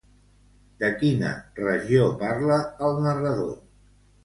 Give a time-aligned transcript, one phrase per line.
[0.83, 1.29] De quina
[1.61, 2.59] regió parla
[2.89, 3.57] el narrador?